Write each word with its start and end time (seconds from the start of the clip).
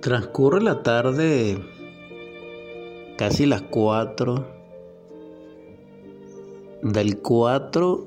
Transcurre 0.00 0.62
la 0.62 0.84
tarde, 0.84 1.58
casi 3.16 3.46
las 3.46 3.62
4 3.62 4.46
del 6.82 7.18
4 7.18 8.06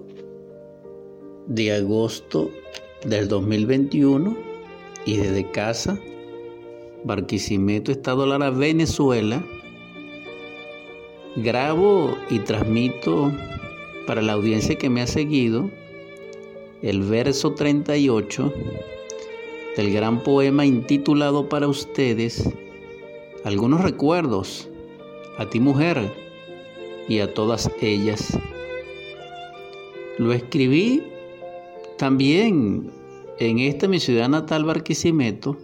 de 1.47 1.73
agosto 1.73 2.49
del 3.03 3.27
2021 3.27 4.37
y 5.05 5.17
desde 5.17 5.51
casa, 5.51 5.99
Barquisimeto, 7.03 7.91
Estado 7.91 8.25
Lara, 8.25 8.51
Venezuela, 8.51 9.43
grabo 11.35 12.15
y 12.29 12.39
transmito 12.39 13.33
para 14.07 14.21
la 14.21 14.31
audiencia 14.31 14.77
que 14.77 14.89
me 14.89 15.01
ha 15.01 15.07
seguido 15.07 15.69
el 16.81 17.01
verso 17.01 17.53
38 17.53 18.53
del 19.75 19.93
gran 19.93 20.23
poema 20.23 20.65
intitulado 20.65 21.47
para 21.47 21.67
ustedes 21.67 22.49
algunos 23.43 23.81
recuerdos 23.81 24.69
a 25.37 25.49
ti 25.49 25.59
mujer 25.59 26.13
y 27.07 27.19
a 27.19 27.33
todas 27.33 27.71
ellas. 27.81 28.37
Lo 30.17 30.33
escribí 30.33 31.03
también 31.97 32.91
en 33.39 33.59
esta 33.59 33.87
mi 33.87 33.99
ciudad 33.99 34.29
natal 34.29 34.65
Barquisimeto. 34.65 35.57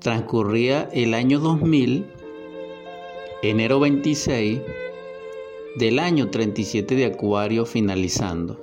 Transcurría 0.00 0.88
el 0.92 1.14
año 1.14 1.38
2000, 1.38 2.06
enero 3.42 3.80
26 3.80 4.60
del 5.76 5.98
año 5.98 6.28
37 6.28 6.94
de 6.96 7.06
Acuario 7.06 7.64
finalizando. 7.64 8.60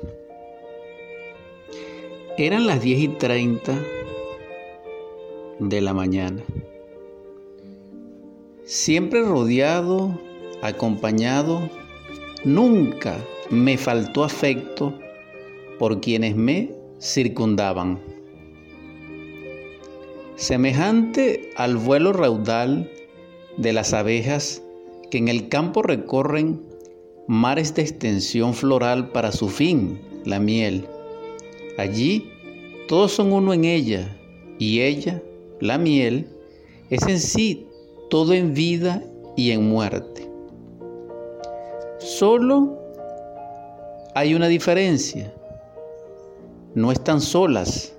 Eran 2.39 2.67
las 2.67 2.81
10 2.81 2.99
y 2.99 3.07
30 3.09 3.77
de 5.59 5.81
la 5.81 5.93
mañana. 5.93 6.41
Siempre 8.63 9.23
rodeado, 9.23 10.17
acompañado, 10.61 11.69
nunca 12.45 13.17
me 13.49 13.77
faltó 13.77 14.23
afecto 14.23 14.97
por 15.79 15.99
quienes 15.99 16.37
me 16.37 16.71
circundaban. 17.01 17.99
Semejante 20.37 21.49
al 21.57 21.75
vuelo 21.75 22.13
raudal 22.13 22.89
de 23.57 23.73
las 23.73 23.91
abejas 23.91 24.63
que 25.11 25.17
en 25.17 25.27
el 25.27 25.49
campo 25.49 25.81
recorren 25.81 26.61
mares 27.27 27.75
de 27.75 27.81
extensión 27.81 28.53
floral 28.53 29.09
para 29.09 29.33
su 29.33 29.49
fin, 29.49 29.99
la 30.23 30.39
miel 30.39 30.87
Allí 31.79 32.29
todos 32.89 33.13
son 33.13 33.31
uno 33.31 33.53
en 33.53 33.63
ella 33.63 34.13
y 34.57 34.81
ella, 34.81 35.23
la 35.61 35.77
miel, 35.77 36.27
es 36.89 37.07
en 37.07 37.21
sí 37.21 37.67
todo 38.09 38.33
en 38.33 38.53
vida 38.53 39.01
y 39.37 39.51
en 39.51 39.69
muerte. 39.69 40.29
Solo 41.99 42.77
hay 44.13 44.35
una 44.35 44.49
diferencia. 44.49 45.33
No 46.75 46.91
están 46.91 47.21
solas, 47.21 47.95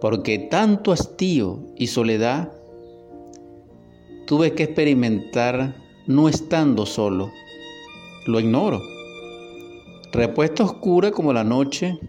porque 0.00 0.40
tanto 0.40 0.90
hastío 0.90 1.60
y 1.76 1.86
soledad 1.86 2.50
tuve 4.26 4.52
que 4.52 4.64
experimentar 4.64 5.76
no 6.08 6.28
estando 6.28 6.86
solo. 6.86 7.30
Lo 8.26 8.40
ignoro. 8.40 8.82
Repuesta 10.10 10.64
oscura 10.64 11.12
como 11.12 11.32
la 11.32 11.44
noche, 11.44 12.00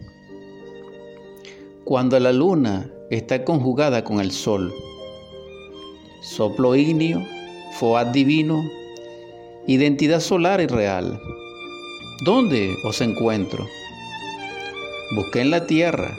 cuando 1.86 2.20
la 2.20 2.34
luna 2.34 2.92
está 3.12 3.46
conjugada 3.46 4.04
con 4.04 4.20
el 4.20 4.32
sol. 4.32 4.74
Soplo 6.24 6.76
ignio, 6.76 7.24
foad 7.78 8.08
divino, 8.08 8.60
identidad 9.68 10.20
solar 10.20 10.60
y 10.62 10.66
real. 10.66 11.22
¿Dónde 12.26 12.76
os 12.86 13.02
encuentro? 13.02 13.68
Busqué 15.16 15.42
en 15.42 15.52
la 15.52 15.68
tierra, 15.68 16.18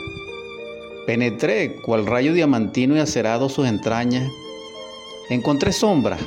penetré 1.04 1.74
cual 1.82 2.06
rayo 2.06 2.32
diamantino 2.32 2.94
y 2.96 3.00
acerado 3.00 3.48
sus 3.48 3.66
entrañas. 3.66 4.30
Encontré 5.30 5.72
sombras, 5.72 6.20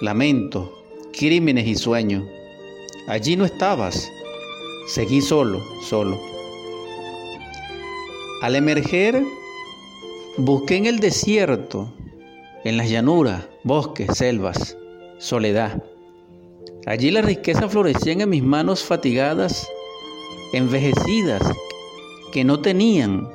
lamentos, 0.00 0.70
crímenes 1.12 1.66
y 1.66 1.74
sueños. 1.74 2.24
Allí 3.08 3.36
no 3.36 3.44
estabas. 3.44 4.10
Seguí 4.88 5.20
solo, 5.20 5.62
solo. 5.86 6.35
Al 8.42 8.54
emerger, 8.54 9.24
busqué 10.36 10.76
en 10.76 10.84
el 10.84 11.00
desierto, 11.00 11.90
en 12.64 12.76
las 12.76 12.90
llanuras, 12.90 13.48
bosques, 13.64 14.08
selvas, 14.14 14.76
soledad. 15.16 15.82
Allí 16.84 17.10
la 17.10 17.22
riqueza 17.22 17.66
florecía 17.68 18.12
en 18.12 18.28
mis 18.28 18.42
manos 18.42 18.84
fatigadas, 18.84 19.66
envejecidas, 20.52 21.42
que 22.30 22.44
no 22.44 22.60
tenían 22.60 23.26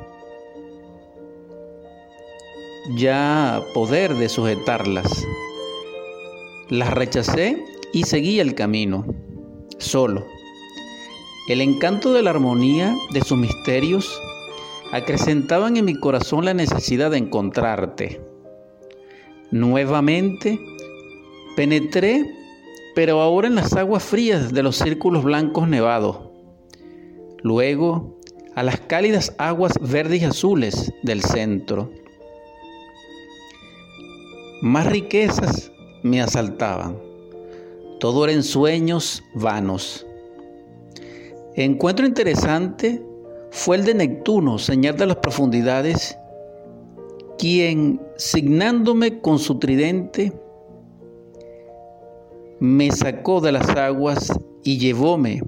ya 2.95 3.63
poder 3.73 4.13
de 4.13 4.29
sujetarlas. 4.29 5.25
Las 6.69 6.93
rechacé 6.93 7.65
y 7.91 8.03
seguí 8.03 8.39
el 8.39 8.53
camino, 8.53 9.03
solo. 9.79 10.27
El 11.47 11.59
encanto 11.61 12.13
de 12.13 12.21
la 12.21 12.29
armonía 12.29 12.95
de 13.11 13.21
sus 13.21 13.37
misterios 13.37 14.21
acrecentaban 14.91 15.77
en 15.77 15.85
mi 15.85 15.95
corazón 15.95 16.45
la 16.45 16.53
necesidad 16.53 17.11
de 17.11 17.17
encontrarte. 17.17 18.21
Nuevamente 19.51 20.59
penetré, 21.55 22.25
pero 22.95 23.21
ahora 23.21 23.47
en 23.47 23.55
las 23.55 23.73
aguas 23.73 24.03
frías 24.03 24.53
de 24.53 24.63
los 24.63 24.77
círculos 24.77 25.23
blancos 25.23 25.67
nevados. 25.67 26.19
Luego 27.41 28.17
a 28.55 28.63
las 28.63 28.81
cálidas 28.81 29.33
aguas 29.37 29.73
verdes 29.79 30.21
y 30.21 30.25
azules 30.25 30.93
del 31.03 31.21
centro. 31.21 31.89
Más 34.61 34.85
riquezas 34.85 35.71
me 36.03 36.21
asaltaban. 36.21 36.97
Todo 37.99 38.25
eran 38.25 38.43
sueños 38.43 39.23
vanos. 39.33 40.05
Encuentro 41.55 42.05
interesante 42.05 43.01
fue 43.51 43.75
el 43.75 43.83
de 43.83 43.93
Neptuno, 43.93 44.57
señal 44.57 44.95
de 44.95 45.05
las 45.05 45.17
profundidades, 45.17 46.17
quien, 47.37 48.01
signándome 48.15 49.19
con 49.19 49.39
su 49.39 49.59
tridente, 49.59 50.31
me 52.59 52.91
sacó 52.91 53.41
de 53.41 53.51
las 53.51 53.69
aguas 53.69 54.31
y 54.63 54.77
llevóme 54.77 55.43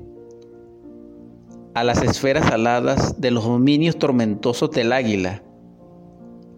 a 1.74 1.84
las 1.86 2.04
esferas 2.04 2.52
aladas 2.52 3.22
de 3.22 3.32
los 3.32 3.46
dominios 3.46 3.98
tormentosos 3.98 4.72
del 4.72 4.92
águila, 4.92 5.42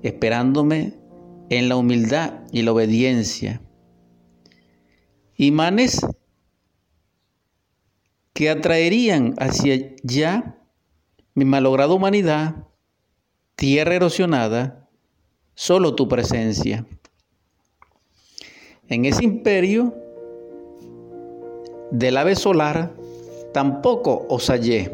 esperándome 0.01 0.97
en 1.50 1.69
la 1.69 1.75
humildad 1.75 2.39
y 2.51 2.63
la 2.63 2.72
obediencia. 2.72 3.62
Imanes 5.38 6.06
que 8.33 8.50
atraerían 8.50 9.35
hacia 9.38 9.75
allá 10.03 10.56
mi 11.35 11.44
malograda 11.44 11.94
humanidad, 11.94 12.56
tierra 13.57 13.96
erosionada, 13.96 14.88
solo 15.53 15.94
tu 15.94 16.07
presencia. 16.07 16.85
En 18.88 19.03
ese 19.03 19.25
imperio 19.25 19.94
del 21.91 22.16
ave 22.16 22.38
solar 22.38 22.95
tampoco 23.53 24.25
os 24.29 24.50
hallé. 24.50 24.90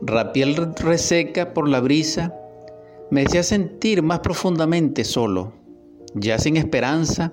Rapiel 0.00 0.54
reseca 0.76 1.52
por 1.52 1.68
la 1.68 1.80
brisa 1.80 2.32
me 3.10 3.24
hacía 3.24 3.42
sentir 3.42 4.00
más 4.02 4.20
profundamente 4.20 5.02
solo, 5.02 5.54
ya 6.14 6.38
sin 6.38 6.56
esperanza, 6.56 7.32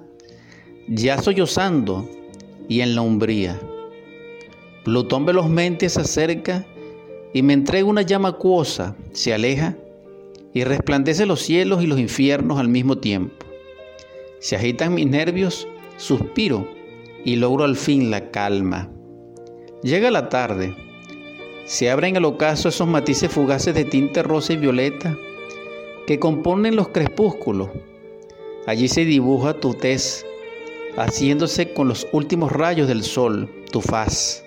ya 0.88 1.22
sollozando 1.22 2.10
y 2.68 2.82
en 2.82 2.96
la 2.96 3.02
umbría. 3.02 3.60
Plutón 4.84 5.28
velozmente 5.28 5.90
se 5.90 6.02
acerca 6.02 6.66
y 7.34 7.42
me 7.42 7.54
entrega 7.54 7.86
una 7.86 8.04
llama 8.04 8.30
acuosa, 8.30 8.96
se 9.12 9.34
aleja 9.34 9.76
y 10.54 10.64
resplandece 10.64 11.26
los 11.26 11.42
cielos 11.42 11.84
y 11.84 11.88
los 11.88 12.00
infiernos 12.00 12.60
al 12.60 12.68
mismo 12.68 13.00
tiempo. 13.00 13.46
Se 14.40 14.56
agitan 14.56 14.94
mis 14.94 15.08
nervios, 15.08 15.68
suspiro 15.98 16.68
y 17.26 17.36
logro 17.38 17.64
al 17.64 17.76
fin 17.76 18.12
la 18.12 18.30
calma. 18.30 18.90
Llega 19.82 20.12
la 20.12 20.30
tarde, 20.30 20.76
se 21.66 21.90
abren 21.90 22.16
el 22.16 22.26
ocaso 22.26 22.70
esos 22.70 22.88
matices 22.88 23.32
fugaces 23.32 23.74
de 23.74 23.86
tinte 23.86 24.22
rosa 24.22 24.54
y 24.54 24.58
violeta 24.58 25.18
que 26.06 26.20
componen 26.20 26.76
los 26.76 26.90
crepúsculos. 26.90 27.70
Allí 28.68 28.88
se 28.88 29.06
dibuja 29.06 29.60
tu 29.60 29.74
tez, 29.74 30.26
haciéndose 30.98 31.74
con 31.74 31.88
los 31.88 32.08
últimos 32.12 32.52
rayos 32.52 32.88
del 32.88 33.04
sol, 33.04 33.50
tu 33.72 33.82
faz. 33.82 34.44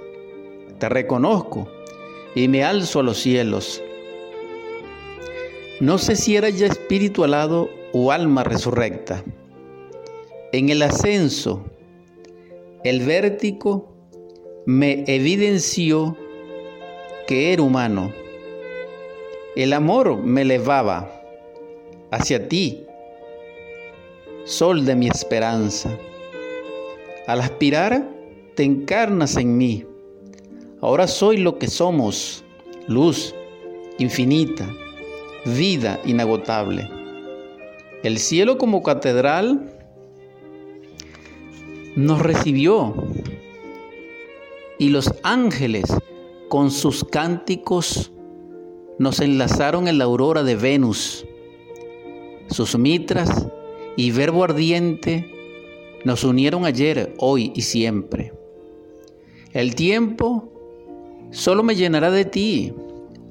Te 0.78 0.88
reconozco 0.88 1.68
y 2.36 2.48
me 2.48 2.62
alzo 2.62 3.00
a 3.00 3.02
los 3.02 3.18
cielos. 3.18 3.82
No 5.80 5.96
sé 5.96 6.16
si 6.16 6.36
era 6.36 6.50
ya 6.50 6.66
espíritu 6.66 7.24
alado 7.24 7.70
oh 7.92 8.12
alma 8.12 8.44
resurrecta. 8.44 9.24
En 10.52 10.68
el 10.68 10.82
ascenso, 10.82 11.64
el 12.84 13.00
vértigo 13.06 13.96
me 14.66 15.02
evidenció 15.06 16.14
que 17.26 17.54
era 17.54 17.62
humano. 17.62 18.12
El 19.56 19.72
amor 19.72 20.18
me 20.18 20.42
elevaba 20.42 21.10
hacia 22.10 22.48
ti, 22.48 22.84
sol 24.44 24.84
de 24.84 24.94
mi 24.94 25.08
esperanza. 25.08 25.98
Al 27.26 27.40
aspirar, 27.40 28.06
te 28.54 28.62
encarnas 28.62 29.36
en 29.36 29.56
mí. 29.56 29.86
Ahora 30.80 31.06
soy 31.06 31.38
lo 31.38 31.58
que 31.58 31.68
somos, 31.68 32.44
luz 32.86 33.34
infinita, 33.98 34.68
vida 35.46 36.00
inagotable. 36.04 36.88
El 38.02 38.18
cielo 38.18 38.58
como 38.58 38.82
catedral 38.82 39.72
nos 41.96 42.20
recibió 42.20 42.94
y 44.78 44.90
los 44.90 45.14
ángeles 45.22 45.84
con 46.48 46.70
sus 46.70 47.04
cánticos 47.04 48.12
nos 48.98 49.20
enlazaron 49.20 49.88
en 49.88 49.96
la 49.96 50.04
aurora 50.04 50.42
de 50.42 50.56
Venus. 50.56 51.26
Sus 52.48 52.78
mitras 52.78 53.48
y 53.96 54.10
verbo 54.10 54.44
ardiente 54.44 55.32
nos 56.04 56.22
unieron 56.22 56.66
ayer, 56.66 57.14
hoy 57.18 57.50
y 57.54 57.62
siempre. 57.62 58.32
El 59.52 59.74
tiempo 59.74 60.52
solo 61.30 61.62
me 61.62 61.74
llenará 61.74 62.10
de 62.10 62.24
ti. 62.24 62.74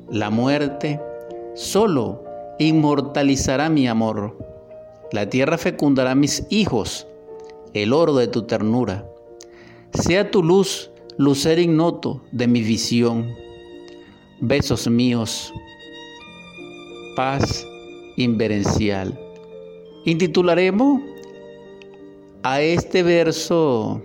La 0.10 0.30
muerte 0.30 1.00
solo 1.56 2.24
inmortalizará 2.60 3.70
mi 3.70 3.88
amor. 3.88 4.38
La 5.12 5.30
tierra 5.30 5.58
fecundará 5.58 6.16
mis 6.16 6.46
hijos, 6.50 7.08
el 7.74 7.94
oro 7.94 8.16
de 8.16 8.28
tu 8.28 8.44
ternura. 8.44 9.06
Sea 9.94 10.30
tu 10.32 10.44
luz, 10.44 10.92
lucer 11.18 11.60
ignoto 11.60 12.22
de 12.32 12.48
mi 12.48 12.62
visión. 12.62 13.34
Besos 14.42 14.88
míos, 14.88 15.54
paz 17.16 17.66
inverencial. 18.18 19.20
Intitularemos 20.06 21.02
a 22.44 22.62
este 22.62 23.02
verso 23.02 24.02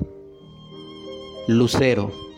Lucero. 1.48 2.29